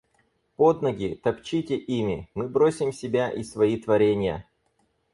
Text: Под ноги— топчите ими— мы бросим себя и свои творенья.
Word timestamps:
Под 0.55 0.81
ноги— 0.81 1.09
топчите 1.23 1.75
ими— 1.77 2.27
мы 2.33 2.47
бросим 2.49 2.91
себя 2.91 3.29
и 3.29 3.43
свои 3.43 3.79
творенья. 3.79 4.47